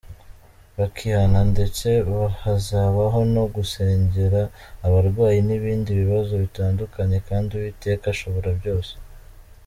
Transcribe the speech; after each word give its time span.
bakihana, 0.77 1.39
ndetse 1.53 1.87
hazabaho 2.41 3.19
no 3.35 3.43
gusengera 3.55 4.41
abarwayi 4.85 5.39
n'ibindi 5.47 5.89
bibazo 6.01 6.33
bitandukanye 6.43 7.17
kandi 7.27 7.49
Uwiteka 7.53 8.05
ashobora 8.13 8.49
byose. 8.61 8.93